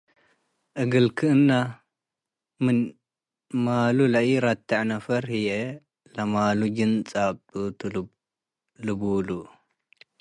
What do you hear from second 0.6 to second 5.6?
እግል ክእነ ምን ማሉ ለኢረቴዕ ነፈር ህዬ፣